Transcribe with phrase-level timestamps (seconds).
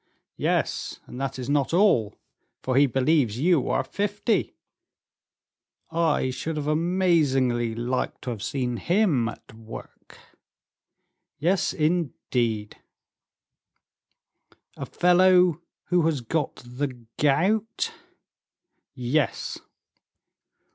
[0.37, 2.15] "Yes, and that is not all,
[2.63, 4.55] for he believes you are fifty."
[5.91, 10.17] "I should have amazingly liked to have seen him at work."
[11.37, 12.77] "Yes, indeed."
[14.75, 17.93] "A fellow who has got the gout?"
[18.95, 19.59] "Yes."